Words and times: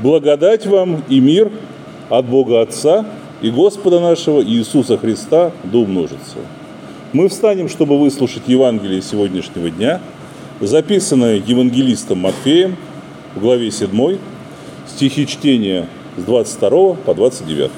Благодать 0.00 0.66
вам 0.66 1.02
и 1.08 1.20
мир 1.20 1.50
от 2.10 2.26
Бога 2.26 2.60
Отца 2.62 3.06
и 3.42 3.50
Господа 3.50 4.00
нашего 4.00 4.42
Иисуса 4.42 4.98
Христа 4.98 5.52
да 5.64 5.78
умножится. 5.78 6.38
Мы 7.12 7.28
встанем, 7.28 7.68
чтобы 7.68 7.98
выслушать 7.98 8.42
Евангелие 8.46 9.00
сегодняшнего 9.00 9.70
дня, 9.70 10.00
записанное 10.60 11.36
евангелистом 11.36 12.18
Матфеем 12.18 12.76
в 13.36 13.40
главе 13.40 13.70
7, 13.70 14.18
стихи 14.88 15.26
чтения 15.26 15.86
с 16.16 16.22
22 16.24 16.94
по 16.94 17.14
29. 17.14 17.70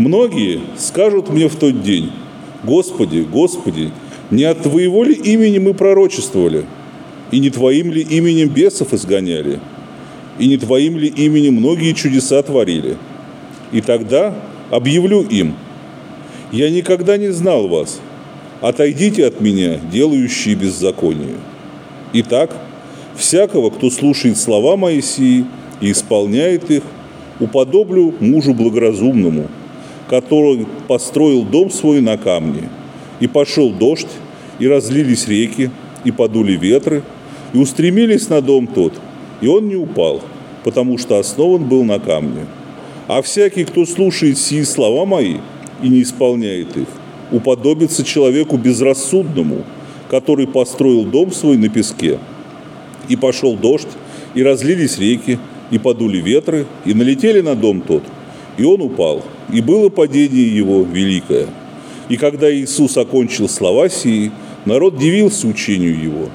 Многие 0.00 0.60
скажут 0.78 1.28
мне 1.28 1.46
в 1.46 1.56
тот 1.56 1.82
день, 1.82 2.10
Господи, 2.64 3.20
Господи, 3.20 3.90
не 4.30 4.44
от 4.44 4.62
Твоего 4.62 5.04
ли 5.04 5.12
имени 5.12 5.58
мы 5.58 5.74
пророчествовали, 5.74 6.64
и 7.30 7.38
не 7.38 7.50
Твоим 7.50 7.92
ли 7.92 8.00
именем 8.00 8.48
бесов 8.48 8.94
изгоняли, 8.94 9.60
и 10.38 10.48
не 10.48 10.56
Твоим 10.56 10.96
ли 10.96 11.06
именем 11.06 11.56
многие 11.56 11.92
чудеса 11.92 12.42
творили? 12.42 12.96
И 13.72 13.82
тогда 13.82 14.34
объявлю 14.70 15.20
им, 15.20 15.54
я 16.50 16.70
никогда 16.70 17.18
не 17.18 17.28
знал 17.28 17.68
вас, 17.68 18.00
отойдите 18.62 19.26
от 19.26 19.42
меня, 19.42 19.80
делающие 19.92 20.54
беззаконие. 20.54 21.36
Итак, 22.14 22.56
всякого, 23.16 23.68
кто 23.68 23.90
слушает 23.90 24.38
слова 24.38 24.78
Моисии 24.78 25.44
и 25.82 25.92
исполняет 25.92 26.70
их, 26.70 26.84
уподоблю 27.38 28.14
мужу 28.18 28.54
благоразумному– 28.54 29.48
который 30.10 30.66
построил 30.88 31.44
дом 31.44 31.70
свой 31.70 32.00
на 32.00 32.18
камне. 32.18 32.68
И 33.20 33.28
пошел 33.28 33.70
дождь, 33.70 34.08
и 34.58 34.66
разлились 34.66 35.28
реки, 35.28 35.70
и 36.04 36.10
подули 36.10 36.56
ветры, 36.56 37.04
и 37.52 37.58
устремились 37.58 38.28
на 38.28 38.40
дом 38.40 38.66
тот, 38.66 38.92
и 39.40 39.46
он 39.46 39.68
не 39.68 39.76
упал, 39.76 40.20
потому 40.64 40.98
что 40.98 41.16
основан 41.18 41.62
был 41.68 41.84
на 41.84 42.00
камне. 42.00 42.46
А 43.06 43.22
всякий, 43.22 43.64
кто 43.64 43.86
слушает 43.86 44.36
сии 44.36 44.62
слова 44.62 45.06
мои 45.06 45.36
и 45.80 45.88
не 45.88 46.02
исполняет 46.02 46.76
их, 46.76 46.88
уподобится 47.30 48.02
человеку 48.02 48.56
безрассудному, 48.56 49.64
который 50.10 50.48
построил 50.48 51.04
дом 51.04 51.30
свой 51.30 51.56
на 51.56 51.68
песке. 51.68 52.18
И 53.08 53.14
пошел 53.14 53.54
дождь, 53.54 53.88
и 54.34 54.42
разлились 54.42 54.98
реки, 54.98 55.38
и 55.70 55.78
подули 55.78 56.18
ветры, 56.18 56.66
и 56.84 56.94
налетели 56.94 57.42
на 57.42 57.54
дом 57.54 57.80
тот, 57.80 58.02
и 58.58 58.64
он 58.64 58.80
упал– 58.82 59.22
и 59.52 59.60
было 59.60 59.88
падение 59.88 60.54
его 60.54 60.82
великое. 60.82 61.46
И 62.08 62.16
когда 62.16 62.52
Иисус 62.52 62.96
окончил 62.96 63.48
слова 63.48 63.88
сии, 63.88 64.32
народ 64.64 64.96
дивился 64.96 65.46
учению 65.46 66.00
его, 66.00 66.28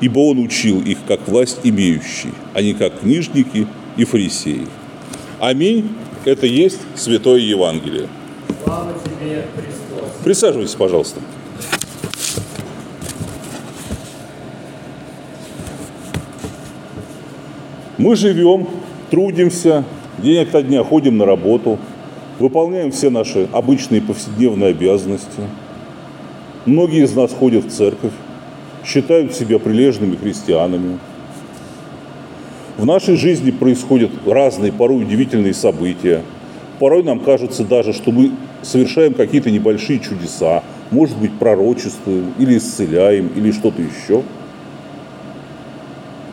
ибо 0.00 0.20
он 0.20 0.38
учил 0.38 0.80
их 0.80 0.98
как 1.06 1.26
власть 1.28 1.60
имеющий, 1.64 2.32
а 2.54 2.62
не 2.62 2.74
как 2.74 3.00
книжники 3.00 3.66
и 3.96 4.04
фарисеи. 4.04 4.66
Аминь. 5.38 5.90
Это 6.24 6.46
есть 6.46 6.80
Святое 6.94 7.40
Евангелие. 7.40 8.08
Слава 8.64 8.92
тебе, 9.04 9.44
Христос. 9.54 10.10
Присаживайтесь, 10.24 10.74
пожалуйста. 10.74 11.20
Мы 17.96 18.14
живем, 18.14 18.68
трудимся, 19.10 19.84
день 20.18 20.42
ото 20.42 20.62
дня 20.62 20.84
ходим 20.84 21.16
на 21.18 21.26
работу– 21.26 21.78
выполняем 22.38 22.92
все 22.92 23.10
наши 23.10 23.48
обычные 23.52 24.00
повседневные 24.00 24.70
обязанности. 24.70 25.42
Многие 26.66 27.04
из 27.04 27.14
нас 27.14 27.32
ходят 27.32 27.64
в 27.64 27.70
церковь, 27.70 28.12
считают 28.84 29.34
себя 29.34 29.58
прилежными 29.58 30.16
христианами. 30.16 30.98
В 32.76 32.86
нашей 32.86 33.16
жизни 33.16 33.50
происходят 33.50 34.10
разные, 34.26 34.72
порой 34.72 35.02
удивительные 35.02 35.54
события. 35.54 36.22
Порой 36.78 37.02
нам 37.02 37.20
кажется 37.20 37.64
даже, 37.64 37.92
что 37.92 38.12
мы 38.12 38.30
совершаем 38.62 39.14
какие-то 39.14 39.50
небольшие 39.50 39.98
чудеса, 39.98 40.62
может 40.92 41.16
быть, 41.18 41.32
пророчествуем 41.38 42.32
или 42.38 42.58
исцеляем, 42.58 43.28
или 43.34 43.50
что-то 43.50 43.82
еще. 43.82 44.22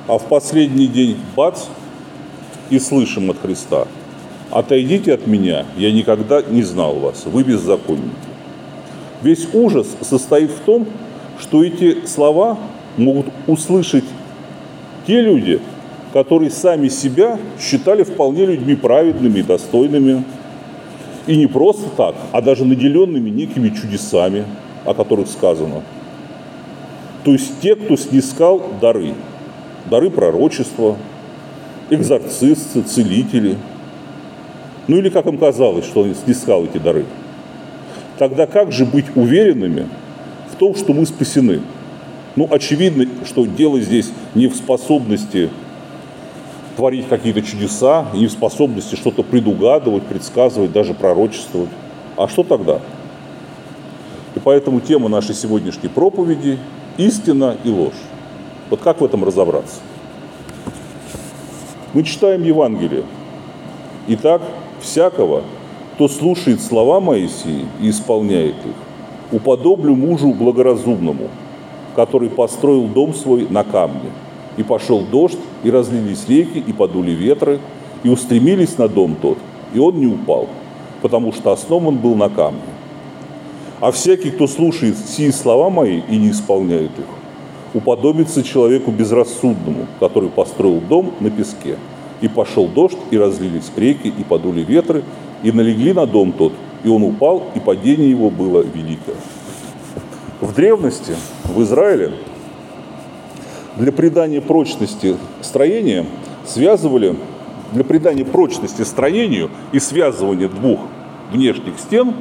А 0.08 0.20
в 0.20 0.26
последний 0.26 0.88
день 0.88 1.18
бац, 1.36 1.64
и 2.70 2.78
слышим 2.78 3.32
от 3.32 3.40
Христа– 3.40 3.88
Отойдите 4.56 5.14
от 5.14 5.28
меня, 5.28 5.66
я 5.76 5.92
никогда 5.92 6.42
не 6.42 6.64
знал 6.64 6.96
вас, 6.96 7.26
вы 7.26 7.44
беззаконники. 7.44 8.16
Весь 9.22 9.50
ужас 9.52 9.86
состоит 10.00 10.50
в 10.50 10.60
том, 10.62 10.88
что 11.38 11.62
эти 11.62 12.06
слова 12.06 12.58
могут 12.96 13.26
услышать 13.48 14.06
те 15.06 15.20
люди, 15.20 15.60
которые 16.14 16.52
сами 16.52 16.88
себя 16.88 17.38
считали 17.60 18.04
вполне 18.04 18.46
людьми 18.46 18.76
праведными 18.76 19.40
и 19.40 19.44
достойными. 19.44 20.24
И 21.28 21.36
не 21.36 21.48
просто 21.48 21.90
так, 21.98 22.16
а 22.32 22.42
даже 22.42 22.64
наделенными 22.64 23.30
некими 23.30 23.68
чудесами, 23.68 24.46
о 24.86 24.94
которых 24.94 25.28
сказано. 25.28 25.84
То 27.26 27.34
есть 27.34 27.60
те, 27.60 27.76
кто 27.76 27.98
снискал 27.98 28.64
дары. 28.80 29.16
Дары 29.92 30.10
пророчества, 30.10 30.96
экзорцисты, 31.90 32.84
целители– 32.84 33.58
ну 34.88 34.98
или 34.98 35.10
как 35.10 35.26
им 35.26 35.38
казалось, 35.38 35.86
что 35.86 36.02
он 36.02 36.16
снискал 36.16 36.66
эти 36.66 36.78
дары. 36.78 37.06
Тогда 38.18 38.46
как 38.48 38.72
же 38.72 38.86
быть 38.86 39.06
уверенными 39.16 39.88
в 40.52 40.56
том, 40.56 40.76
что 40.76 40.94
мы 40.94 41.06
спасены? 41.06 41.62
Ну, 42.36 42.48
очевидно, 42.52 43.08
что 43.26 43.46
дело 43.46 43.80
здесь 43.80 44.12
не 44.36 44.48
в 44.48 44.56
способности 44.56 45.50
творить 46.76 47.08
какие-то 47.08 47.42
чудеса, 47.42 48.08
не 48.14 48.28
в 48.28 48.32
способности 48.32 48.96
что-то 48.96 49.24
предугадывать, 49.24 50.04
предсказывать, 50.04 50.72
даже 50.72 50.94
пророчествовать. 50.94 51.70
А 52.18 52.28
что 52.28 52.44
тогда? 52.44 52.80
И 54.36 54.40
поэтому 54.40 54.82
тема 54.82 55.08
нашей 55.08 55.36
сегодняшней 55.36 55.90
проповеди– 55.90 56.60
истина 56.98 57.56
и 57.64 57.70
ложь. 57.70 57.94
Вот 58.70 58.82
как 58.82 59.02
в 59.02 59.06
этом 59.06 59.24
разобраться? 59.24 59.78
Мы 61.94 62.04
читаем 62.04 62.44
Евангелие. 62.44 63.04
Итак, 64.08 64.42
всякого, 64.86 65.44
кто 65.96 66.08
слушает 66.08 66.62
слова 66.62 67.00
Моисии 67.00 67.66
и 67.82 67.90
исполняет 67.90 68.56
их, 68.56 68.76
уподоблю 69.32 69.96
мужу 69.96 70.34
благоразумному, 70.34 71.30
который 71.96 72.30
построил 72.30 72.88
дом 72.88 73.14
свой 73.14 73.48
на 73.50 73.64
камне. 73.64 74.12
И 74.58 74.64
пошел 74.64 75.02
дождь, 75.02 75.38
и 75.64 75.72
разлились 75.72 76.28
реки, 76.28 76.60
и 76.60 76.72
подули 76.72 77.12
ветры, 77.12 77.60
и 78.04 78.10
устремились 78.10 78.78
на 78.78 78.88
дом 78.88 79.16
тот, 79.22 79.38
и 79.74 79.80
он 79.80 80.00
не 80.00 80.08
упал, 80.08 80.48
потому 81.02 81.34
что 81.34 81.52
основан 81.52 81.98
был 81.98 82.16
на 82.16 82.30
камне. 82.30 82.62
А 83.82 83.92
всякий, 83.92 84.32
кто 84.32 84.48
слушает 84.48 84.98
сии 84.98 85.32
слова 85.32 85.70
мои 85.70 86.02
и 86.10 86.16
не 86.18 86.32
исполняет 86.32 86.92
их, 86.98 87.06
уподобится 87.74 88.44
человеку 88.44 88.92
безрассудному, 88.92 89.88
который 90.00 90.30
построил 90.30 90.80
дом 90.80 91.12
на 91.20 91.30
песке– 91.30 91.78
и 92.26 92.28
пошел 92.28 92.68
дождь, 92.68 92.98
и 93.12 93.20
разлились 93.20 93.72
реки, 93.76 94.08
и 94.08 94.24
подули 94.24 94.62
ветры, 94.62 95.04
и 95.44 95.52
налегли 95.52 95.94
на 95.94 96.08
дом 96.08 96.32
тот, 96.32 96.54
и 96.84 96.90
он 96.90 97.04
упал, 97.04 97.44
и 97.54 97.60
падение 97.60 98.10
его 98.10 98.32
было 98.32 98.64
великое. 98.64 99.16
В 100.42 100.52
древности, 100.56 101.16
в 101.44 101.62
Израиле, 101.62 102.14
для 103.76 103.92
придания 103.92 104.42
прочности 104.42 105.18
строения 105.42 106.08
связывали, 106.48 107.16
для 107.74 107.84
придания 107.84 108.26
прочности 108.26 108.82
строению 108.82 109.52
и 109.72 109.80
связывания 109.80 110.50
двух 110.50 110.80
внешних 111.32 111.78
стен, 111.78 112.16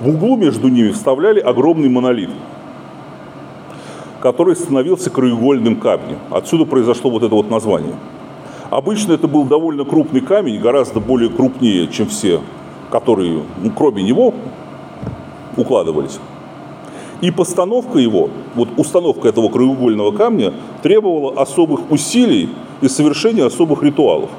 в 0.00 0.08
углу 0.08 0.36
между 0.36 0.68
ними 0.68 0.90
вставляли 0.90 1.40
огромный 1.40 1.88
монолит, 1.88 2.30
который 4.20 4.54
становился 4.54 5.10
краеугольным 5.10 5.80
камнем. 5.80 6.18
Отсюда 6.30 6.64
произошло 6.64 7.10
вот 7.10 7.24
это 7.24 7.34
вот 7.34 7.50
название– 7.50 7.94
Обычно 8.70 9.12
это 9.12 9.28
был 9.28 9.44
довольно 9.44 9.84
крупный 9.84 10.20
камень, 10.20 10.60
гораздо 10.60 11.00
более 11.00 11.30
крупнее, 11.30 11.88
чем 11.88 12.08
все, 12.08 12.40
которые, 12.90 13.42
ну, 13.62 13.70
кроме 13.70 14.02
него, 14.02 14.34
укладывались. 15.56 16.18
И 17.20 17.30
постановка 17.30 17.98
его, 17.98 18.30
вот 18.54 18.68
установка 18.76 19.28
этого 19.28 19.48
краеугольного 19.48 20.12
камня 20.12 20.52
требовала 20.82 21.40
особых 21.40 21.90
усилий 21.90 22.50
и 22.80 22.88
совершения 22.88 23.46
особых 23.46 23.82
ритуалов. 23.82 24.30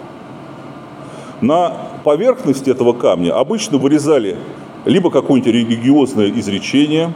На 1.41 1.73
поверхности 2.03 2.69
этого 2.69 2.93
камня 2.93 3.37
обычно 3.37 3.77
вырезали 3.77 4.37
либо 4.85 5.09
какое-нибудь 5.09 5.53
религиозное 5.53 6.29
изречение, 6.29 7.13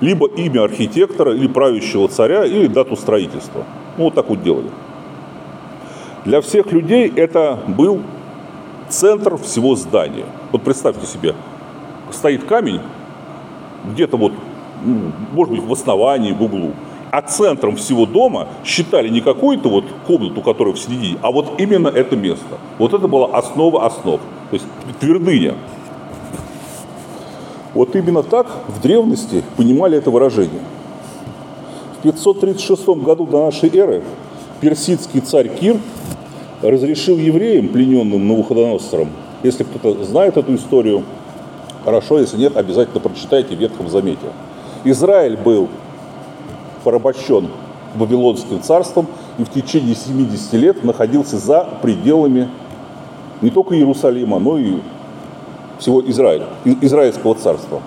либо 0.00 0.26
имя 0.28 0.64
архитектора 0.64 1.34
или 1.34 1.48
правящего 1.48 2.08
царя, 2.08 2.44
или 2.44 2.66
дату 2.68 2.96
строительства. 2.96 3.64
Ну, 3.98 4.04
вот 4.04 4.14
так 4.14 4.28
вот 4.28 4.42
делали. 4.42 4.70
Для 6.24 6.40
всех 6.42 6.70
людей 6.72 7.10
это 7.14 7.58
был 7.66 8.00
центр 8.88 9.38
всего 9.38 9.74
здания. 9.74 10.26
Вот 10.52 10.62
представьте 10.62 11.06
себе, 11.06 11.34
стоит 12.12 12.44
камень, 12.44 12.80
где-то 13.92 14.16
вот, 14.16 14.32
ну, 14.84 15.12
может 15.32 15.54
быть, 15.54 15.64
в 15.64 15.72
основании, 15.72 16.32
в 16.32 16.42
углу. 16.42 16.72
А 17.10 17.22
центром 17.22 17.76
всего 17.76 18.06
дома 18.06 18.48
считали 18.64 19.08
не 19.08 19.20
какую-то 19.20 19.68
вот 19.68 19.84
комнату, 20.06 20.42
которая 20.42 20.74
в 20.74 20.78
середине, 20.78 21.16
а 21.22 21.32
вот 21.32 21.58
именно 21.58 21.88
это 21.88 22.16
место. 22.16 22.58
Вот 22.78 22.92
это 22.92 23.08
была 23.08 23.26
основа 23.28 23.86
основ, 23.86 24.20
то 24.50 24.54
есть 24.54 24.66
твердыня. 25.00 25.54
Вот 27.74 27.96
именно 27.96 28.22
так 28.22 28.46
в 28.68 28.80
древности 28.80 29.42
понимали 29.56 29.96
это 29.96 30.10
выражение. 30.10 30.60
В 31.98 32.02
536 32.02 32.88
году 32.88 33.26
до 33.26 33.46
нашей 33.46 33.74
эры 33.76 34.02
персидский 34.60 35.20
царь 35.20 35.48
Кир 35.48 35.76
разрешил 36.62 37.16
евреям, 37.16 37.68
плененным 37.68 38.28
Навуходоносором, 38.28 39.08
если 39.42 39.64
кто-то 39.64 40.04
знает 40.04 40.36
эту 40.36 40.54
историю, 40.54 41.02
хорошо, 41.84 42.18
если 42.18 42.36
нет, 42.36 42.56
обязательно 42.56 43.00
прочитайте 43.00 43.56
в 43.56 43.58
Ветхом 43.58 43.88
Замете. 43.88 44.26
Израиль 44.84 45.36
был 45.36 45.68
порабощен 46.84 47.48
Вавилонским 47.94 48.62
царством 48.62 49.06
и 49.38 49.44
в 49.44 49.50
течение 49.50 49.94
70 49.94 50.52
лет 50.54 50.84
находился 50.84 51.38
за 51.38 51.66
пределами 51.82 52.48
не 53.40 53.50
только 53.50 53.74
Иерусалима, 53.74 54.38
но 54.38 54.58
и 54.58 54.76
всего 55.78 56.02
Израиля, 56.10 56.46
Израильского 56.64 57.34
царства. 57.34 57.80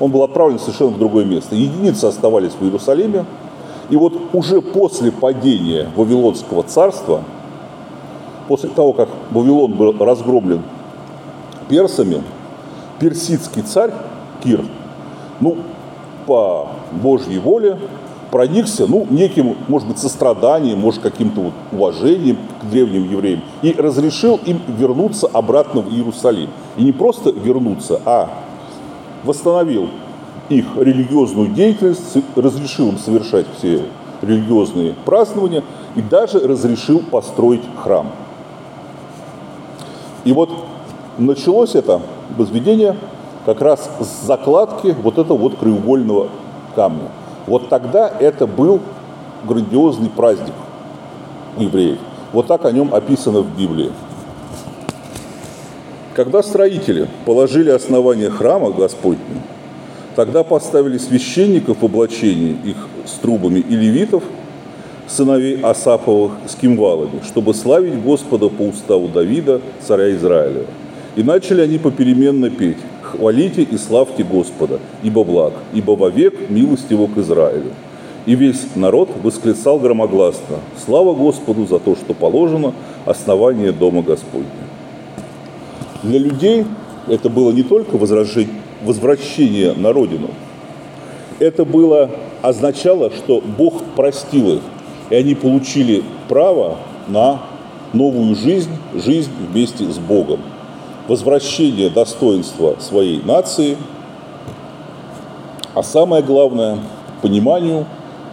Он 0.00 0.10
был 0.10 0.22
отправлен 0.24 0.58
совершенно 0.58 0.90
в 0.90 0.98
другое 0.98 1.24
место. 1.24 1.54
Единицы 1.54 2.04
оставались 2.06 2.52
в 2.52 2.62
Иерусалиме. 2.64 3.24
И 3.90 3.96
вот 3.96 4.14
уже 4.32 4.60
после 4.60 5.12
падения 5.12 5.88
Вавилонского 5.94 6.62
царства, 6.62 7.22
после 8.48 8.70
того, 8.70 8.92
как 8.92 9.08
Вавилон 9.30 9.72
был 9.72 9.92
разгромлен 9.98 10.62
персами, 11.68 12.22
персидский 12.98 13.62
царь 13.62 13.92
Кир, 14.42 14.64
ну, 15.40 15.56
по 16.26 16.68
Божьей 16.92 17.38
воле, 17.38 17.78
проникся, 18.30 18.86
ну, 18.86 19.06
неким, 19.08 19.56
может 19.68 19.88
быть, 19.88 19.98
состраданием, 19.98 20.80
может, 20.80 21.00
каким-то 21.00 21.40
вот 21.40 21.52
уважением 21.72 22.38
к 22.60 22.70
древним 22.70 23.08
евреям 23.10 23.42
и 23.62 23.72
разрешил 23.72 24.40
им 24.44 24.60
вернуться 24.66 25.28
обратно 25.32 25.80
в 25.80 25.92
Иерусалим. 25.92 26.50
И 26.76 26.84
не 26.84 26.92
просто 26.92 27.30
вернуться, 27.30 28.00
а 28.04 28.30
восстановил 29.24 29.88
их 30.48 30.64
религиозную 30.76 31.48
деятельность, 31.48 32.16
разрешил 32.34 32.88
им 32.88 32.98
совершать 32.98 33.46
все 33.58 33.82
религиозные 34.22 34.94
празднования 35.04 35.62
и 35.94 36.02
даже 36.02 36.40
разрешил 36.40 37.00
построить 37.00 37.62
храм. 37.76 38.10
И 40.24 40.32
вот 40.32 40.50
началось 41.18 41.74
это 41.74 42.00
возведение 42.36 42.96
как 43.44 43.60
раз 43.60 43.88
с 44.00 44.26
закладки 44.26 44.96
вот 45.02 45.18
этого 45.18 45.38
вот 45.38 45.56
краеугольного 45.56 46.28
камня. 46.74 47.08
Вот 47.46 47.68
тогда 47.68 48.08
это 48.08 48.46
был 48.46 48.80
грандиозный 49.44 50.10
праздник 50.10 50.54
евреев. 51.56 51.98
Вот 52.32 52.48
так 52.48 52.64
о 52.64 52.72
нем 52.72 52.92
описано 52.92 53.40
в 53.40 53.56
Библии. 53.56 53.92
Когда 56.14 56.42
строители 56.42 57.08
положили 57.24 57.70
основание 57.70 58.30
храма 58.30 58.70
Господня, 58.70 59.42
тогда 60.16 60.42
поставили 60.42 60.96
священников 60.96 61.82
в 61.82 61.84
облачении 61.84 62.56
их 62.64 62.76
с 63.04 63.12
трубами 63.18 63.60
и 63.60 63.76
левитов, 63.76 64.24
сыновей 65.06 65.60
Асаповых 65.60 66.32
с 66.48 66.56
кимвалами, 66.56 67.20
чтобы 67.24 67.54
славить 67.54 68.02
Господа 68.02 68.48
по 68.48 68.62
уставу 68.62 69.06
Давида, 69.08 69.60
царя 69.86 70.10
Израиля. 70.16 70.64
И 71.14 71.22
начали 71.22 71.60
они 71.60 71.78
попеременно 71.78 72.50
петь 72.50 72.78
«Хвалите 73.02 73.62
и 73.62 73.76
славьте 73.76 74.24
Господа, 74.24 74.80
ибо 75.04 75.22
благ, 75.22 75.52
ибо 75.72 75.92
вовек 75.92 76.50
милость 76.50 76.90
его 76.90 77.06
к 77.06 77.18
Израилю». 77.18 77.70
И 78.24 78.34
весь 78.34 78.74
народ 78.74 79.10
восклицал 79.22 79.78
громогласно 79.78 80.56
«Слава 80.84 81.14
Господу 81.14 81.66
за 81.66 81.78
то, 81.78 81.94
что 81.94 82.14
положено 82.14 82.72
основание 83.04 83.70
Дома 83.70 84.02
Господня». 84.02 84.50
Для 86.02 86.18
людей 86.18 86.64
это 87.06 87.28
было 87.28 87.52
не 87.52 87.62
только 87.62 87.96
возвращение 88.86 89.74
на 89.74 89.92
родину, 89.92 90.30
это 91.38 91.64
было, 91.66 92.10
означало, 92.40 93.10
что 93.10 93.42
Бог 93.42 93.82
простил 93.94 94.56
их, 94.56 94.62
и 95.10 95.14
они 95.14 95.34
получили 95.34 96.02
право 96.28 96.78
на 97.08 97.42
новую 97.92 98.34
жизнь, 98.34 98.70
жизнь 98.94 99.30
вместе 99.50 99.84
с 99.84 99.98
Богом– 99.98 100.40
возвращение 101.08 101.90
достоинства 101.90 102.76
своей 102.80 103.22
нации, 103.22 103.76
а 105.74 105.82
самое 105.82 106.22
главное– 106.22 106.78
пониманию, 107.22 107.86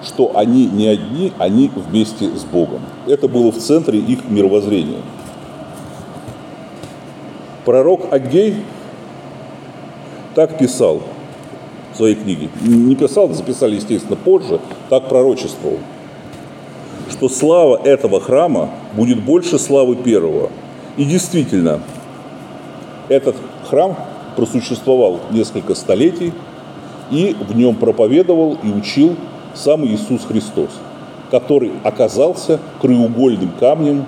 что 0.04 0.32
они 0.36 0.66
не 0.66 0.88
одни, 0.88 1.32
они 1.38 1.72
вместе 1.74 2.28
с 2.28 2.44
Богом. 2.44 2.82
Это 3.08 3.28
было 3.28 3.52
в 3.52 3.58
центре 3.58 4.00
их 4.00 4.30
мировоззрения. 4.30 5.02
Пророк 7.64 8.12
Агей 8.12 8.56
так 10.36 10.58
писал 10.58 11.02
в 11.94 11.98
своей 11.98 12.16
книге. 12.16 12.50
Не 12.62 12.96
писал, 12.96 13.32
записали, 13.34 13.76
естественно, 13.76 14.16
позже, 14.16 14.60
так 14.90 15.10
пророчествовал, 15.10 15.80
что 17.10 17.30
слава 17.30 17.80
этого 17.84 18.20
храма 18.20 18.70
будет 18.94 19.24
больше 19.24 19.60
славы 19.60 19.96
первого. 19.96 20.50
И 20.98 21.06
действительно, 21.06 21.82
этот 23.10 23.36
храм 23.70 23.96
просуществовал 24.36 25.20
несколько 25.32 25.76
столетий, 25.76 26.34
и 27.12 27.36
в 27.40 27.56
нем 27.56 27.76
проповедовал 27.76 28.58
и 28.64 28.70
учил 28.70 29.16
сам 29.54 29.86
Иисус 29.86 30.26
Христос, 30.26 30.70
который 31.30 31.72
оказался 31.84 32.60
краеугольным 32.82 33.52
камнем 33.60 34.06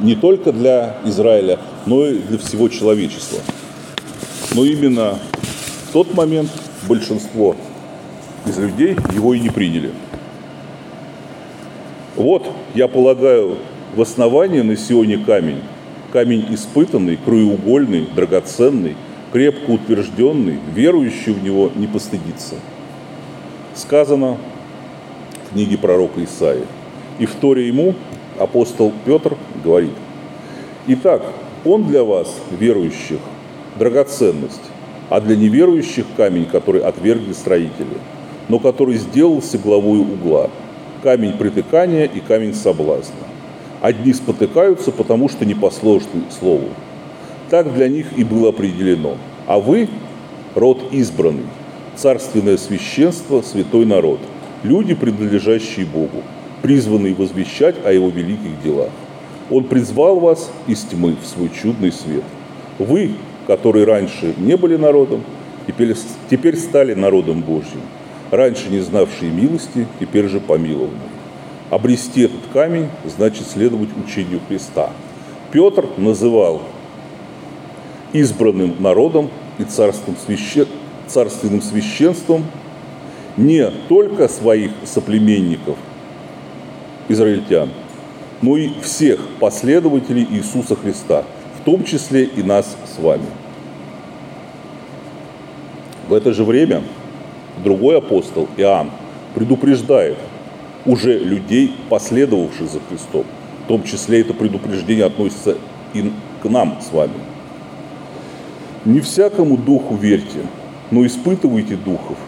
не 0.00 0.14
только 0.14 0.52
для 0.52 0.96
Израиля, 1.04 1.58
но 1.86 2.06
и 2.06 2.18
для 2.18 2.38
всего 2.38 2.68
человечества. 2.68 3.38
Но 4.54 4.64
именно 4.64 5.18
тот 5.94 6.12
момент 6.12 6.50
большинство 6.88 7.54
из 8.44 8.58
людей 8.58 8.96
его 9.12 9.32
и 9.32 9.38
не 9.38 9.48
приняли. 9.48 9.92
Вот, 12.16 12.50
я 12.74 12.88
полагаю, 12.88 13.58
в 13.94 14.02
основании 14.02 14.60
на 14.62 14.76
Сионе 14.76 15.18
камень 15.18 15.62
камень 16.12 16.46
испытанный, 16.50 17.16
краеугольный, 17.16 18.08
драгоценный, 18.12 18.96
крепко 19.32 19.70
утвержденный, 19.70 20.58
верующий 20.74 21.32
в 21.32 21.44
него 21.44 21.70
не 21.76 21.86
постыдится. 21.86 22.56
Сказано 23.74 24.38
в 25.44 25.52
книге 25.52 25.78
пророка 25.78 26.22
Исаии. 26.24 26.66
И 27.20 27.26
в 27.26 27.34
Торе 27.36 27.68
ему 27.68 27.94
апостол 28.40 28.92
Петр 29.04 29.36
говорит, 29.64 29.94
«Итак, 30.88 31.22
он 31.64 31.84
для 31.84 32.02
вас, 32.02 32.34
верующих, 32.58 33.20
драгоценность, 33.76 34.73
а 35.14 35.20
для 35.20 35.36
неверующих 35.36 36.06
камень, 36.16 36.44
который 36.44 36.80
отвергли 36.80 37.32
строители, 37.34 37.98
но 38.48 38.58
который 38.58 38.96
сделался 38.96 39.58
главой 39.58 40.00
угла, 40.00 40.50
камень 41.04 41.34
притыкания 41.34 42.06
и 42.06 42.18
камень 42.18 42.52
соблазна. 42.52 43.14
Одни 43.80 44.12
спотыкаются, 44.12 44.90
потому 44.90 45.28
что 45.28 45.44
не 45.44 45.54
послушны 45.54 46.22
Слову. 46.36 46.70
Так 47.48 47.72
для 47.74 47.88
них 47.88 48.08
и 48.16 48.24
было 48.24 48.48
определено. 48.48 49.16
А 49.46 49.60
вы– 49.60 49.88
род 50.56 50.82
избранный, 50.90 51.46
царственное 51.94 52.56
священство, 52.56 53.40
святой 53.40 53.86
народ, 53.86 54.18
люди, 54.64 54.94
принадлежащие 54.94 55.86
Богу, 55.86 56.24
призванные 56.60 57.14
возвещать 57.14 57.76
о 57.84 57.92
Его 57.92 58.08
великих 58.08 58.60
делах. 58.64 58.90
Он 59.48 59.62
призвал 59.62 60.18
вас 60.18 60.50
из 60.66 60.80
тьмы 60.80 61.14
в 61.22 61.24
свой 61.24 61.52
чудный 61.62 61.92
свет. 61.92 62.24
Вы, 62.80 63.12
которые 63.46 63.84
раньше 63.84 64.34
не 64.38 64.56
были 64.56 64.76
народом, 64.76 65.22
теперь, 65.66 66.56
стали 66.56 66.94
народом 66.94 67.42
Божьим. 67.42 67.80
Раньше 68.30 68.68
не 68.68 68.80
знавшие 68.80 69.30
милости, 69.30 69.86
теперь 70.00 70.28
же 70.28 70.40
помилованные. 70.40 71.10
Обрести 71.70 72.22
этот 72.22 72.40
камень 72.52 72.88
значит 73.04 73.46
следовать 73.46 73.90
учению 73.96 74.40
Христа. 74.48 74.90
Петр 75.52 75.86
называл 75.96 76.62
избранным 78.12 78.76
народом 78.80 79.30
и 79.58 79.64
царством 79.64 80.16
священ... 80.24 80.66
царственным 81.06 81.62
священством 81.62 82.44
не 83.36 83.70
только 83.88 84.28
своих 84.28 84.70
соплеменников, 84.84 85.76
израильтян, 87.08 87.70
но 88.42 88.56
и 88.56 88.70
всех 88.80 89.20
последователей 89.40 90.26
Иисуса 90.30 90.76
Христа, 90.76 91.24
в 91.64 91.66
том 91.66 91.84
числе 91.84 92.24
и 92.24 92.42
нас 92.42 92.76
с 92.84 93.00
вами. 93.00 93.26
В 96.08 96.12
это 96.12 96.32
же 96.32 96.44
время 96.44 96.82
другой 97.64 97.98
апостол 97.98 98.48
Иоанн 98.56 98.90
предупреждает– 99.34 100.18
уже 100.86 101.18
людей, 101.18 101.72
последовавших 101.88 102.68
за 102.68 102.80
Христом. 102.80 103.24
В 103.64 103.68
том 103.68 103.82
числе 103.84 104.20
это 104.20 104.34
предупреждение 104.34 105.06
относится 105.06 105.56
и 105.94 106.12
к 106.42 106.48
нам 106.48 106.78
с 106.80 106.92
вами. 106.92 107.14
Не 108.84 109.00
всякому 109.00 109.56
духу 109.56 109.96
верьте, 109.96 110.40
но 110.90 111.06
испытывайте 111.06 111.76
духов, 111.76 112.18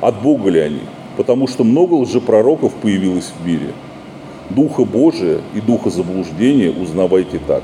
от 0.00 0.22
Бога 0.22 0.48
ли 0.48 0.60
они, 0.60 0.80
потому 1.16 1.46
что 1.46 1.64
много 1.64 1.94
лжепророков 1.94 2.72
появилось 2.74 3.30
в 3.38 3.46
мире. 3.46 3.72
Духа 4.48 4.84
Божия 4.84 5.40
и 5.54 5.60
духа 5.60 5.90
заблуждения 5.90 6.70
узнавайте 6.70 7.38
так. 7.46 7.62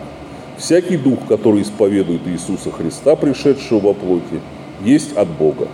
Всякий 0.63 0.97
дух, 0.97 1.19
который 1.29 1.63
исповедует 1.63 2.21
Иисуса 2.29 2.71
Христа, 2.71 3.17
пришедшего 3.17 3.81
во 3.81 3.95
плоти, 3.95 4.41
есть 4.85 5.17
от 5.17 5.27
Бога. 5.27 5.67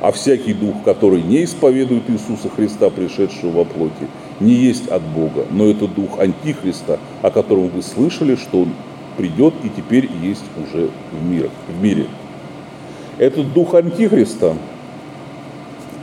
А 0.00 0.10
всякий 0.10 0.52
дух, 0.52 0.74
который 0.84 1.22
не 1.22 1.44
исповедует 1.44 2.10
Иисуса 2.10 2.48
Христа, 2.48 2.90
пришедшего 2.90 3.58
во 3.58 3.64
плоти, 3.64 4.08
не 4.40 4.54
есть 4.54 4.88
от 4.88 5.02
Бога, 5.02 5.46
но 5.52 5.66
это 5.66 5.86
дух 5.86 6.18
Антихриста, 6.18 6.98
о 7.22 7.30
котором 7.30 7.68
вы 7.68 7.82
слышали, 7.82 8.34
что 8.34 8.62
он 8.62 8.70
придет 9.16 9.54
и 9.62 9.68
теперь 9.68 10.10
есть 10.20 10.42
уже 10.56 10.90
в, 11.12 11.24
мире. 11.24 11.48
в 11.68 11.80
мире. 11.80 12.06
Этот 13.18 13.52
дух 13.52 13.74
Антихриста, 13.74 14.56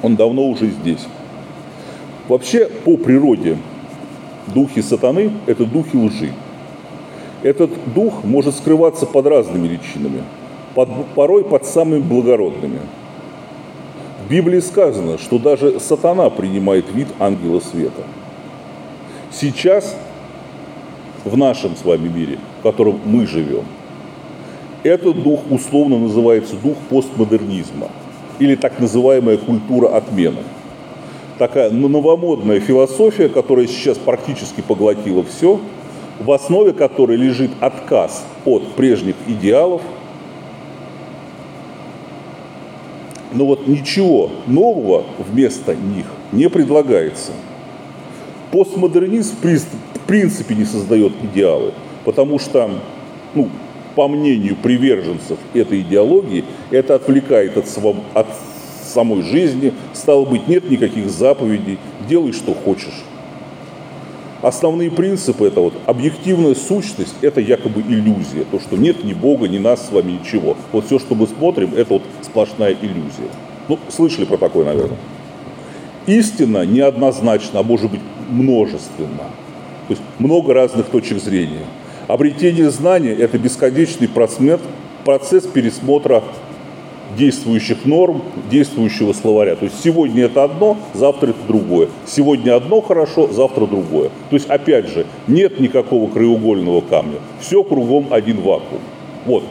он 0.02 0.16
давно 0.16 0.48
уже 0.48 0.68
здесь. 0.68 1.06
Вообще, 2.30 2.70
по 2.86 2.96
природе, 2.96 3.58
духи 4.48 4.82
сатаны– 4.82 5.30
это 5.46 5.66
духи 5.66 5.98
лжи. 5.98 6.32
Этот 7.42 7.72
дух 7.94 8.24
может 8.24 8.56
скрываться 8.56 9.06
под 9.06 9.26
разными 9.28 9.68
личинами, 9.68 10.24
под, 10.76 10.90
порой 11.16 11.46
под 11.46 11.66
самыми 11.66 12.02
благородными. 12.02 12.80
В 14.26 14.30
Библии 14.30 14.60
сказано, 14.60 15.18
что 15.18 15.40
даже 15.40 15.80
сатана 15.80 16.30
принимает 16.30 16.86
вид 16.94 17.08
ангела 17.18 17.62
света. 17.62 18.04
Сейчас 19.32 19.96
в 21.24 21.38
нашем 21.38 21.78
с 21.78 21.86
вами 21.86 22.10
мире, 22.10 22.40
в 22.60 22.64
котором 22.64 23.00
мы 23.06 23.26
живем, 23.26 23.64
этот 24.84 25.24
дух 25.24 25.40
условно 25.50 25.98
называется 25.98 26.56
дух 26.56 26.76
постмодернизма 26.90 27.88
или 28.40 28.56
так 28.56 28.80
называемая 28.80 29.38
культура 29.38 29.88
отмены. 29.88 30.44
Такая 31.38 31.72
новомодная 31.72 32.60
философия, 32.60 33.30
которая 33.30 33.68
сейчас 33.68 33.98
практически 33.98 34.60
поглотила 34.60 35.24
все– 35.24 35.62
в 36.20 36.32
основе 36.32 36.74
которой 36.74 37.18
лежит 37.18 37.52
отказ 37.62 38.26
от 38.46 38.74
прежних 38.74 39.16
идеалов, 39.28 39.82
но 43.32 43.46
вот 43.46 43.68
ничего 43.68 44.32
нового 44.48 45.06
вместо 45.18 45.76
них 45.76 46.06
не 46.32 46.50
предлагается. 46.50 47.32
Постмодернизм 48.52 49.36
в 49.36 50.08
принципе 50.08 50.56
не 50.56 50.66
создает 50.66 51.14
идеалы, 51.24 51.74
потому 52.04 52.40
что, 52.40 52.70
ну, 53.36 53.50
по 53.96 54.08
мнению 54.08 54.56
приверженцев 54.56 55.38
этой 55.54 55.82
идеологии, 55.82 56.44
это 56.72 56.96
отвлекает 56.96 57.58
от, 57.58 57.66
от 58.14 58.28
самой 58.84 59.22
жизни, 59.22 59.74
стало 59.94 60.26
быть, 60.26 60.48
нет 60.48 60.70
никаких 60.70 61.10
заповедей, 61.10 61.78
делай, 62.08 62.32
что 62.32 62.54
хочешь. 62.54 63.04
Основные 64.42 64.90
принципы– 64.90 65.48
это 65.48 65.60
вот 65.60 65.74
объективная 65.86 66.56
сущность– 66.56 67.16
это 67.22 67.42
якобы 67.42 67.82
иллюзия. 67.82 68.46
То, 68.50 68.60
что 68.60 68.78
нет 68.78 69.04
ни 69.04 69.14
Бога, 69.14 69.50
ни 69.50 69.58
нас 69.58 69.88
с 69.88 69.92
вами, 69.92 70.14
ничего. 70.14 70.56
Вот 70.72 70.86
все, 70.86 70.98
что 70.98 71.14
мы 71.14 71.28
смотрим, 71.28 71.74
это 71.76 71.96
вот 71.96 72.04
сплошная 72.22 72.74
иллюзия. 72.74 73.30
Ну, 73.68 73.78
слышали 73.90 74.24
про 74.24 74.38
такое, 74.38 74.66
наверное. 74.66 74.98
Истина 76.08 76.66
неоднозначна, 76.66 77.60
а 77.60 77.64
может 77.64 77.92
быть 77.92 78.00
множественна. 78.30 79.28
То 79.88 79.94
есть 79.94 80.02
много 80.20 80.54
разных 80.54 80.86
точек 80.88 81.22
зрения. 81.22 81.66
Обретение 82.08 82.70
знания– 82.70 83.14
это 83.20 83.38
бесконечный 83.38 84.08
процесс 84.08 85.44
пересмотра 85.48 86.24
действующих 87.18 87.86
норм, 87.86 88.22
действующего 88.50 89.14
словаря. 89.14 89.56
То 89.56 89.66
есть 89.66 89.82
сегодня 89.84 90.26
это 90.26 90.44
одно, 90.44 90.78
завтра 90.94 91.30
это 91.30 91.40
другое. 91.48 91.90
Сегодня 92.06 92.56
одно 92.56 92.82
хорошо, 92.82 93.28
завтра 93.32 93.66
другое. 93.66 94.10
То 94.30 94.36
есть, 94.36 94.48
опять 94.48 94.88
же, 94.88 95.06
нет 95.28 95.60
никакого 95.60 96.10
краеугольного 96.10 96.82
камня. 96.82 97.20
Все 97.40 97.64
кругом 97.64 98.08
один 98.12 98.38
вакуум. 98.42 98.82
Вот. 99.26 99.44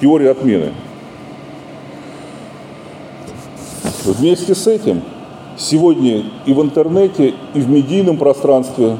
Теория 0.00 0.30
отмены. 0.30 0.72
Вместе 4.04 4.54
с 4.54 4.66
этим 4.66 5.02
сегодня 5.56 6.24
и 6.46 6.52
в 6.52 6.62
интернете, 6.62 7.34
и 7.54 7.60
в 7.60 7.68
медийном 7.68 8.16
пространстве 8.16 8.96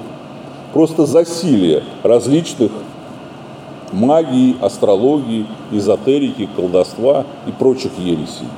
просто 0.73 1.07
засилие 1.07 1.83
различных 2.03 2.71
магии, 3.93 4.57
астрологии, 4.61 5.47
эзотерики, 5.73 6.49
колдовства 6.57 7.25
и 7.47 7.53
прочих 7.53 7.93
ересей. 7.99 8.49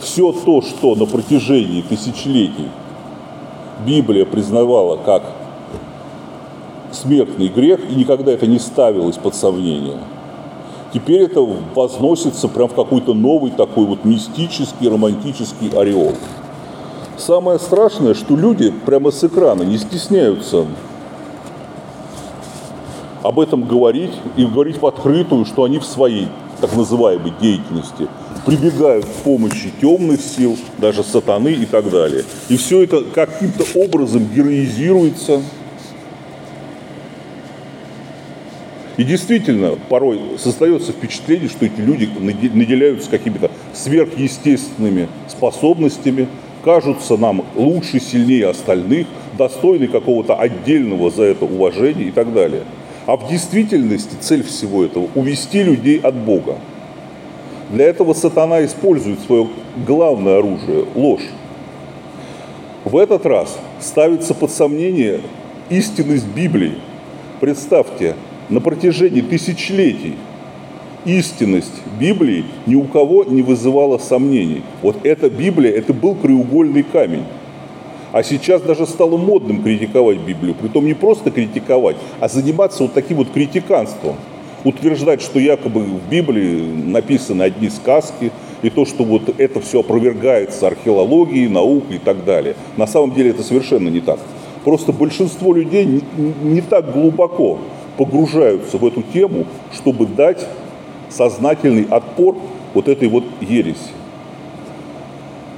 Все 0.00 0.32
то, 0.32 0.60
что 0.62 0.94
на 0.94 1.06
протяжении 1.06 1.82
тысячелетий 1.82 2.68
Библия 3.86 4.24
признавала 4.24 4.96
как 4.96 5.22
смертный 6.92 7.48
грех, 7.48 7.80
и 7.90 7.94
никогда 7.94 8.32
это 8.32 8.46
не 8.46 8.58
ставилось 8.58 9.16
под 9.16 9.34
сомнение, 9.34 9.98
теперь 10.92 11.22
это 11.22 11.40
возносится 11.74 12.48
прям 12.48 12.68
в 12.68 12.74
какой-то 12.74 13.14
новый 13.14 13.50
такой 13.50 13.86
вот 13.86 14.04
мистический, 14.04 14.88
романтический 14.88 15.70
ореол. 15.70 16.12
Самое 17.16 17.58
страшное, 17.58 18.14
что 18.14 18.36
люди 18.36 18.72
прямо 18.84 19.10
с 19.10 19.22
экрана 19.24 19.62
не 19.62 19.78
стесняются 19.78 20.66
об 23.24 23.40
этом 23.40 23.64
говорить 23.66 24.12
и 24.36 24.44
говорить 24.44 24.80
в 24.80 24.86
открытую, 24.86 25.46
что 25.46 25.64
они 25.64 25.78
в 25.78 25.84
своей 25.84 26.28
так 26.60 26.76
называемой 26.76 27.32
деятельности 27.40 28.06
прибегают 28.44 29.06
к 29.06 29.08
помощи 29.24 29.72
темных 29.80 30.20
сил, 30.20 30.58
даже 30.76 31.02
сатаны 31.02 31.48
и 31.48 31.64
так 31.64 31.90
далее. 31.90 32.24
И 32.50 32.58
все 32.58 32.82
это 32.82 33.02
каким-то 33.02 33.64
образом 33.78 34.28
героизируется. 34.28 35.40
И 38.98 39.04
действительно, 39.04 39.76
порой 39.88 40.20
создается 40.38 40.92
впечатление, 40.92 41.48
что 41.48 41.64
эти 41.64 41.80
люди 41.80 42.10
наделяются 42.52 43.08
какими-то 43.10 43.50
сверхъестественными 43.72 45.08
способностями, 45.28 46.28
кажутся 46.62 47.16
нам 47.16 47.42
лучше, 47.56 48.00
сильнее 48.00 48.50
остальных, 48.50 49.06
достойны 49.38 49.88
какого-то 49.88 50.34
отдельного 50.34 51.10
за 51.10 51.22
это 51.22 51.46
уважения 51.46 52.04
и 52.04 52.10
так 52.10 52.34
далее. 52.34 52.64
А 53.06 53.16
в 53.16 53.28
действительности 53.28 54.14
цель 54.20 54.42
всего 54.42 54.84
этого– 54.84 55.08
увести 55.14 55.62
людей 55.62 55.98
от 55.98 56.14
Бога. 56.14 56.56
Для 57.70 57.86
этого 57.86 58.14
сатана 58.14 58.64
использует 58.64 59.20
свое 59.20 59.48
главное 59.86 60.38
оружие– 60.38 60.86
ложь. 60.94 61.28
В 62.84 62.96
этот 62.96 63.26
раз 63.26 63.58
ставится 63.80 64.34
под 64.34 64.50
сомнение 64.50 65.20
истинность 65.70 66.26
Библии. 66.26 66.78
Представьте, 67.40 68.14
на 68.48 68.60
протяжении 68.60 69.22
тысячелетий 69.22 70.16
истинность 71.04 71.82
Библии 71.98 72.44
ни 72.66 72.74
у 72.74 72.84
кого 72.84 73.24
не 73.24 73.42
вызывала 73.42 73.98
сомнений. 73.98 74.62
Вот 74.82 75.04
эта 75.04 75.28
Библия, 75.28 75.72
это 75.72 75.92
был 75.92 76.14
краеугольный 76.14 76.82
камень. 76.82 77.24
А 78.14 78.22
сейчас 78.22 78.62
даже 78.62 78.86
стало 78.86 79.16
модным 79.16 79.60
критиковать 79.60 80.18
Библию. 80.18 80.54
Притом 80.54 80.86
не 80.86 80.94
просто 80.94 81.32
критиковать, 81.32 81.96
а 82.20 82.28
заниматься 82.28 82.84
вот 82.84 82.92
таким 82.92 83.16
вот 83.16 83.32
критиканством. 83.32 84.14
Утверждать, 84.62 85.20
что 85.20 85.40
якобы 85.40 85.80
в 85.80 86.08
Библии 86.08 86.64
написаны 86.64 87.42
одни 87.42 87.68
сказки, 87.68 88.30
и 88.62 88.70
то, 88.70 88.86
что 88.86 89.02
вот 89.02 89.34
это 89.36 89.60
все 89.60 89.80
опровергается 89.80 90.68
археологией, 90.68 91.48
наукой 91.48 91.96
и 91.96 91.98
так 91.98 92.24
далее. 92.24 92.54
На 92.76 92.86
самом 92.86 93.14
деле 93.14 93.30
это 93.30 93.42
совершенно 93.42 93.88
не 93.88 94.00
так. 94.00 94.20
Просто 94.62 94.92
большинство 94.92 95.52
людей 95.52 95.84
не, 95.84 96.02
не 96.44 96.60
так 96.60 96.92
глубоко 96.92 97.58
погружаются 97.96 98.78
в 98.78 98.86
эту 98.86 99.02
тему, 99.02 99.46
чтобы 99.72 100.06
дать 100.06 100.46
сознательный 101.10 101.88
отпор 101.90 102.36
вот 102.74 102.86
этой 102.86 103.08
вот 103.08 103.24
ереси. 103.40 103.90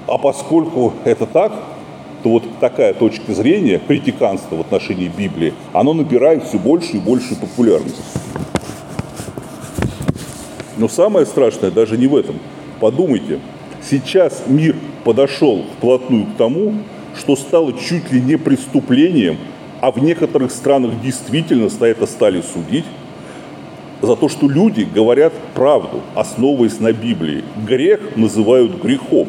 А 0.07 0.17
поскольку 0.17 0.95
это 1.05 1.27
так, 1.27 1.53
то 2.23 2.31
вот 2.31 2.45
такая 2.61 2.95
точка 2.95 3.35
зрения, 3.35 3.81
критиканства 3.87 4.57
в 4.57 4.61
отношении 4.61 5.09
Библии, 5.09 5.55
оно 5.73 5.93
набирает 5.93 6.45
все 6.45 6.59
больше 6.59 6.97
и 6.97 7.01
большую 7.01 7.39
популярность. 7.39 8.01
Но 10.77 10.89
самое 10.89 11.27
страшное 11.27 11.71
даже 11.71 11.97
не 11.97 12.07
в 12.07 12.17
этом. 12.17 12.37
Подумайте, 12.81 13.41
сейчас 13.83 14.43
мир 14.47 14.77
подошел 15.05 15.65
вплотную 15.79 16.27
к 16.27 16.37
тому, 16.37 16.75
что 17.17 17.37
стало 17.37 17.73
чуть 17.73 18.13
ли 18.13 18.21
не 18.21 18.37
преступлением, 18.37 19.39
а 19.81 19.91
в 19.91 20.03
некоторых 20.03 20.51
странах 20.51 21.01
действительно 21.03 21.69
за 21.69 21.87
это 21.87 22.07
стали 22.07 22.43
судить, 22.43 22.85
за 24.03 24.17
то, 24.17 24.29
что 24.29 24.49
люди 24.49 24.83
говорят 24.83 25.33
правду, 25.55 26.03
основываясь 26.15 26.81
на 26.81 26.93
Библии. 26.93 27.45
Грех 27.67 28.17
называют 28.17 28.83
грехом. 28.83 29.29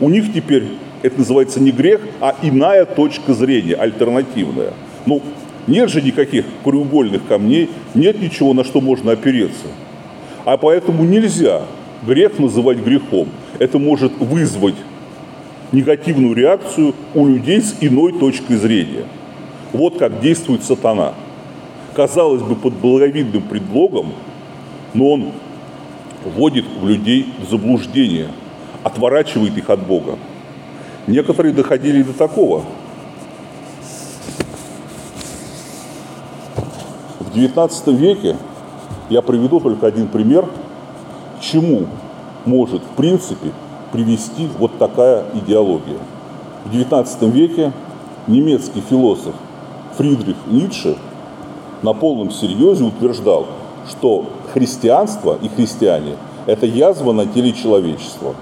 У 0.00 0.08
них 0.08 0.32
теперь 0.32 0.64
это 1.02 1.18
называется 1.18 1.60
не 1.60 1.70
грех, 1.70 2.00
а 2.20 2.34
иная 2.42 2.84
точка 2.84 3.34
зрения, 3.34 3.74
альтернативная. 3.74 4.72
Ну, 5.06 5.22
нет 5.66 5.90
же 5.90 6.00
никаких 6.02 6.44
краеугольных 6.64 7.26
камней, 7.26 7.70
нет 7.94 8.20
ничего, 8.20 8.54
на 8.54 8.64
что 8.64 8.80
можно 8.80 9.12
опереться. 9.12 9.66
А 10.44 10.56
поэтому 10.56 11.04
нельзя 11.04 11.62
грех 12.06 12.38
называть 12.38 12.78
грехом. 12.78 13.28
Это 13.58 13.78
может 13.78 14.12
вызвать 14.18 14.74
негативную 15.70 16.34
реакцию 16.34 16.94
у 17.14 17.26
людей 17.26 17.60
с 17.60 17.76
иной 17.80 18.12
точкой 18.12 18.56
зрения. 18.56 19.04
Вот 19.72 19.98
как 19.98 20.20
действует 20.20 20.64
сатана. 20.64 21.14
Казалось 21.94 22.42
бы, 22.42 22.56
под 22.56 22.74
благовидным 22.74 23.42
предлогом, 23.42 24.12
но 24.94 25.10
он 25.12 25.32
вводит 26.24 26.64
в 26.80 26.88
людей 26.88 27.26
в 27.38 27.50
заблуждение, 27.50 28.28
отворачивает 28.82 29.56
их 29.56 29.70
от 29.70 29.86
Бога. 29.86 30.18
Некоторые 31.06 31.52
доходили 31.52 32.02
до 32.02 32.12
такого. 32.12 32.62
В 37.18 37.36
XIX 37.36 37.94
веке 37.94 38.36
я 39.10 39.22
приведу 39.22 39.58
только 39.58 39.86
один 39.86 40.06
пример, 40.06 40.46
к 41.38 41.40
чему 41.40 41.86
может 42.44 42.82
в 42.82 42.96
принципе 42.96 43.52
привести 43.90 44.48
вот 44.58 44.78
такая 44.78 45.24
идеология. 45.34 45.98
В 46.64 46.72
XIX 46.72 47.30
веке 47.30 47.72
немецкий 48.26 48.80
философ 48.80 49.34
Фридрих 49.96 50.36
Ницше 50.46 50.96
на 51.82 51.92
полном 51.92 52.30
серьезе 52.30 52.84
утверждал, 52.84 53.46
что 53.88 54.26
христианство 54.52 55.36
и 55.40 55.48
христиане– 55.48 56.16
это 56.46 56.66
язва 56.66 57.12
на 57.12 57.26
теле 57.26 57.52
человечества. 57.52 58.34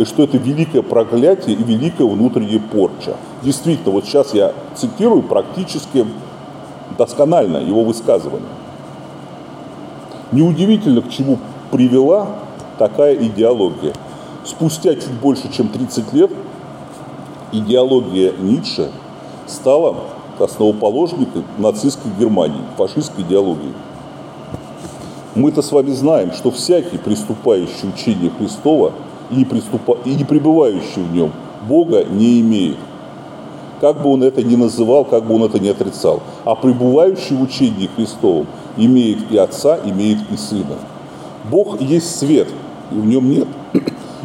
И 0.00 0.04
что 0.06 0.22
это 0.22 0.38
великое 0.38 0.80
проклятие 0.80 1.54
и 1.54 1.62
великая 1.62 2.06
внутренняя 2.06 2.58
порча. 2.58 3.18
Действительно, 3.42 3.92
вот 3.92 4.06
сейчас 4.06 4.32
я 4.32 4.54
цитирую 4.74 5.22
практически 5.22 6.06
досконально 6.96 7.58
его 7.58 7.84
высказывание. 7.84 8.48
Неудивительно, 10.32 11.02
к 11.02 11.10
чему 11.10 11.38
привела 11.70 12.28
такая 12.78 13.14
идеология. 13.14 13.92
Спустя 14.46 14.94
чуть 14.94 15.12
больше, 15.20 15.52
чем 15.52 15.68
30 15.68 16.14
лет, 16.14 16.30
идеология 17.52 18.32
Ницше 18.38 18.90
стала 19.46 19.96
основоположником 20.38 21.44
нацистской 21.58 22.10
Германии, 22.18 22.62
фашистской 22.78 23.22
идеологии. 23.22 23.74
Мы-то 25.34 25.60
с 25.60 25.70
вами 25.70 25.90
знаем, 25.90 26.32
что 26.32 26.50
всякий, 26.50 26.96
приступающий 26.96 27.90
учение 27.94 28.30
Христова 28.38 28.94
и 29.30 29.44
приступа... 29.44 29.98
и 30.04 30.14
не 30.14 30.24
пребывающий 30.24 31.02
в 31.02 31.12
нем, 31.12 31.32
Бога 31.68 32.04
не 32.04 32.40
имеет. 32.40 32.78
Как 33.80 34.02
бы 34.02 34.10
он 34.10 34.22
это 34.22 34.42
ни 34.42 34.56
называл, 34.56 35.04
как 35.04 35.24
бы 35.24 35.34
он 35.34 35.44
это 35.44 35.58
ни 35.58 35.68
отрицал. 35.68 36.20
А 36.44 36.54
пребывающий 36.54 37.36
в 37.36 37.42
учении 37.42 37.88
Христовом 37.96 38.46
имеет 38.76 39.30
и 39.30 39.36
Отца, 39.38 39.78
имеет 39.84 40.18
и 40.30 40.36
Сына. 40.36 40.76
Бог 41.50 41.80
есть 41.80 42.18
свет, 42.18 42.48
и 42.90 42.94
в 42.94 43.06
нем 43.06 43.30
нет. 43.30 43.48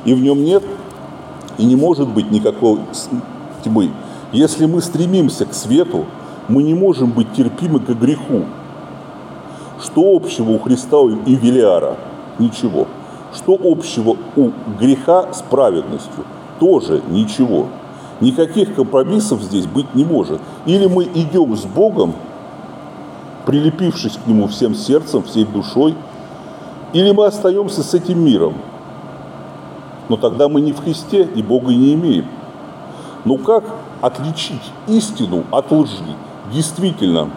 И 0.04 0.14
в 0.14 0.22
нем 0.22 0.44
нет, 0.44 0.64
и 1.58 1.66
не 1.66 1.76
может 1.76 2.08
быть 2.10 2.30
никакой 2.32 2.80
тьмы. 3.64 3.90
Если 4.32 4.66
мы 4.66 4.82
стремимся 4.82 5.46
к 5.46 5.54
свету, 5.54 6.06
мы 6.48 6.62
не 6.62 6.74
можем 6.74 7.12
быть 7.12 7.34
терпимы 7.34 7.80
к 7.80 7.90
греху. 7.90 8.44
Что 9.82 10.16
общего 10.16 10.52
у 10.52 10.60
Христа 10.60 10.98
и 11.26 11.36
Велиара? 11.36 11.98
Ничего. 12.38 12.88
Что 13.36 13.60
общего 13.62 14.16
у 14.38 14.52
греха 14.80 15.34
с 15.34 15.42
праведностью? 15.42 16.24
Тоже 16.60 17.02
ничего. 17.10 17.68
Никаких 18.22 18.76
компромиссов 18.76 19.42
здесь 19.42 19.66
быть 19.66 19.94
не 19.94 20.06
может. 20.06 20.40
Или 20.66 20.88
мы 20.88 21.04
идем 21.04 21.56
с 21.56 21.66
Богом, 21.66 22.14
прилепившись 23.46 24.18
к 24.18 24.26
Нему 24.26 24.48
всем 24.48 24.74
сердцем, 24.74 25.24
всей 25.24 25.44
душой, 25.44 25.96
или 26.94 27.12
мы 27.12 27.26
остаемся 27.26 27.84
с 27.84 27.94
этим 27.94 28.24
миром. 28.24 28.54
Но 30.08 30.16
тогда 30.16 30.48
мы 30.48 30.62
не 30.62 30.72
в 30.72 30.82
Христе 30.82 31.24
и 31.24 31.44
Бога 31.44 31.74
не 31.74 31.94
имеем. 31.94 32.28
Ну 33.26 33.38
как 33.38 33.66
отличить 34.00 34.62
истину 34.88 35.44
от 35.52 35.72
лжи? 35.72 36.04
Действительно, 36.54 37.32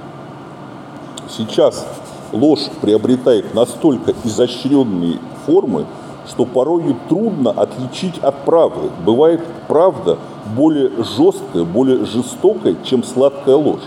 сейчас 1.29 1.87
ложь 2.31 2.69
приобретает 2.81 3.53
настолько 3.55 4.15
изощренные 4.23 5.19
формы, 5.49 5.87
что 6.29 6.45
порой 6.45 6.95
трудно 7.09 7.51
отличить 7.51 8.19
от 8.19 8.45
правды. 8.45 8.91
Бывает 9.05 9.41
правда 9.67 10.19
более 10.55 10.91
жесткая, 11.03 11.65
более 11.65 12.05
жестокая, 12.05 12.77
чем 12.85 13.03
сладкая 13.03 13.57
ложь. 13.57 13.83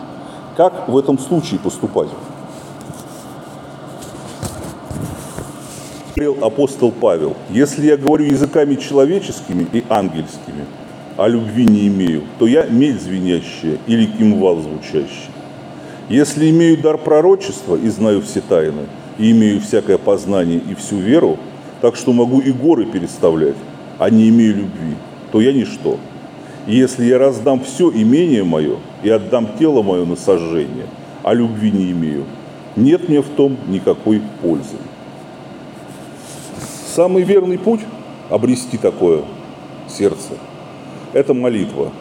Как 0.57 0.89
в 0.89 0.97
этом 0.97 1.19
случае 1.19 1.59
поступать? 1.59 2.09
Говорил 6.15 6.43
апостол 6.43 6.91
Павел, 6.91 7.35
если 7.49 7.85
я 7.85 7.97
говорю 7.97 8.25
языками 8.25 8.75
человеческими 8.75 9.65
и 9.71 9.83
ангельскими, 9.87 10.65
а 11.17 11.27
любви 11.27 11.65
не 11.65 11.87
имею, 11.87 12.23
то 12.39 12.47
я 12.47 12.65
медь 12.65 13.01
звенящая 13.01 13.77
или 13.87 14.05
кимвал 14.05 14.57
звучащий. 14.57 15.29
Если 16.09 16.49
имею 16.49 16.81
дар 16.81 16.97
пророчества 16.97 17.75
и 17.75 17.87
знаю 17.89 18.21
все 18.21 18.41
тайны, 18.41 18.87
и 19.17 19.31
имею 19.31 19.61
всякое 19.61 19.97
познание 19.97 20.59
и 20.59 20.73
всю 20.75 20.97
веру, 20.97 21.37
так 21.81 21.95
что 21.95 22.13
могу 22.13 22.39
и 22.39 22.51
горы 22.51 22.85
переставлять, 22.85 23.55
а 23.99 24.09
не 24.09 24.29
имею 24.29 24.57
любви, 24.57 24.95
то 25.31 25.41
я 25.41 25.51
ничто. 25.51 25.97
И 26.67 26.75
если 26.75 27.05
я 27.05 27.17
раздам 27.17 27.61
все 27.63 27.89
имение 27.89 28.43
мое 28.43 28.77
и 29.03 29.09
отдам 29.09 29.49
тело 29.57 29.81
мое 29.81 30.05
на 30.05 30.15
сожжение, 30.15 30.85
а 31.23 31.33
любви 31.33 31.71
не 31.71 31.91
имею, 31.91 32.25
нет 32.75 33.09
мне 33.09 33.21
в 33.21 33.29
том 33.29 33.57
никакой 33.67 34.21
пользы. 34.41 34.77
Самый 36.95 37.23
верный 37.23 37.57
путь 37.57 37.81
обрести 38.29 38.77
такое 38.77 39.23
сердце– 39.87 40.33
это 41.13 41.33
молитва. 41.33 41.91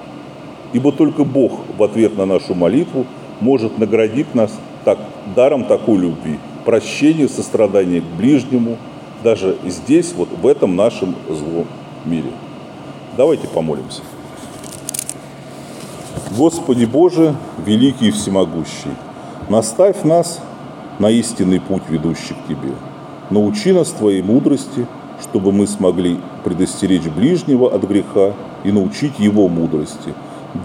Ибо 0.73 0.93
только 0.93 1.25
Бог 1.25 1.53
в 1.77 1.83
ответ 1.83 2.17
на 2.17 2.27
нашу 2.27 2.55
молитву 2.55 3.07
может 3.41 3.79
наградить 3.79 4.35
нас 4.35 4.53
так, 4.85 4.99
даром 5.35 5.65
такой 5.65 5.99
любви, 5.99 6.39
прощения, 6.65 7.29
сострадания 7.29 8.01
к 8.01 8.19
ближнему, 8.19 8.77
даже 9.23 9.57
здесь, 9.65 10.13
вот 10.15 10.29
в 10.31 10.47
этом 10.47 10.77
нашем 10.77 11.15
злом 11.29 11.67
мире. 12.05 12.31
Давайте 13.17 13.47
помолимся. 13.49 14.03
Господи 16.37 16.85
Боже, 16.85 17.35
великий 17.67 18.09
и 18.09 18.11
всемогущий, 18.13 18.95
наставь 19.49 20.05
нас 20.05 20.41
на 20.99 21.11
истинный 21.11 21.61
путь, 21.61 21.83
ведущий 21.89 22.35
к 22.35 22.49
Тебе. 22.49 22.73
Научи 23.31 23.73
нас 23.73 23.91
Твоей 23.91 24.23
мудрости, 24.23 24.87
чтобы 25.23 25.53
мы 25.53 25.67
смогли 25.67 26.19
предостеречь 26.45 27.05
ближнего 27.05 27.75
от 27.75 27.83
греха 27.85 28.35
и 28.65 28.73
научить 28.73 29.19
его 29.19 29.49
мудрости, 29.49 30.15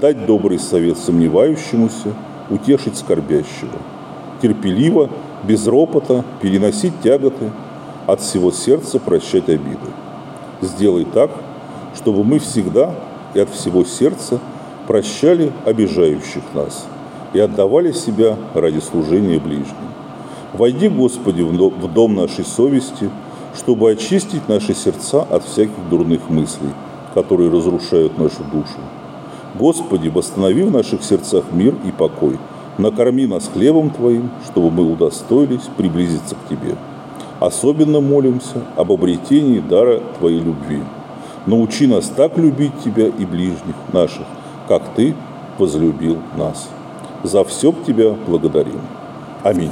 дать 0.02 0.26
добрый 0.26 0.60
совет 0.60 0.98
сомневающемуся, 0.98 2.14
утешить 2.50 2.98
скорбящего, 2.98 3.80
терпеливо, 4.42 5.10
без 5.44 5.68
ропота 5.68 6.24
переносить 6.42 6.94
тяготы, 7.02 7.52
от 8.08 8.22
всего 8.22 8.52
сердца 8.52 9.00
прощать 9.00 9.50
обиды. 9.50 9.88
Сделай 10.62 11.06
так, 11.06 11.32
чтобы 11.96 12.24
мы 12.24 12.40
всегда 12.40 12.94
и 13.34 13.40
от 13.40 13.50
всего 13.50 13.84
сердца 13.84 14.40
прощали 14.88 15.52
обижающих 15.66 16.44
нас 16.54 16.86
и 17.34 17.40
отдавали 17.40 17.92
себя 17.92 18.38
ради 18.54 18.80
служения 18.80 19.40
ближним. 19.40 19.76
Войди, 20.54 20.88
Господи, 20.88 21.42
в 21.42 21.94
дом 21.94 22.16
нашей 22.16 22.46
совести, 22.46 23.10
чтобы 23.58 23.92
очистить 23.92 24.48
наши 24.48 24.74
сердца 24.74 25.24
от 25.24 25.44
всяких 25.44 25.90
дурных 25.90 26.30
мыслей, 26.30 26.70
которые 27.14 27.50
разрушают 27.50 28.18
нашу 28.18 28.44
душу. 28.52 28.80
Господи, 29.56 30.10
восстанови 30.10 30.64
в 30.64 30.72
наших 30.72 31.04
сердцах 31.04 31.46
мир 31.52 31.76
и 31.86 31.92
покой. 31.92 32.38
Накорми 32.78 33.26
нас 33.26 33.50
хлебом 33.54 33.90
Твоим, 33.90 34.30
чтобы 34.46 34.70
мы 34.70 34.90
удостоились 34.90 35.70
приблизиться 35.78 36.36
к 36.36 36.50
Тебе. 36.50 36.76
Особенно 37.46 38.02
молимся 38.02 38.64
об 38.76 38.92
обретении 38.92 39.60
дара 39.60 40.02
Твоей 40.18 40.40
любви. 40.40 40.82
Научи 41.46 41.86
нас 41.86 42.08
так 42.08 42.40
любить 42.40 42.72
Тебя 42.84 43.06
и 43.06 43.24
ближних 43.24 43.76
наших, 43.94 44.26
как 44.68 44.96
Ты 44.96 45.14
возлюбил 45.60 46.18
нас. 46.36 46.68
За 47.22 47.44
все 47.44 47.72
Тебя 47.86 48.16
благодарим. 48.26 48.82
Аминь. 49.44 49.70